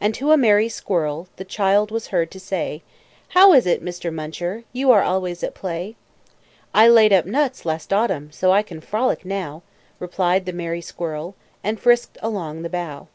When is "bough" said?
12.70-13.08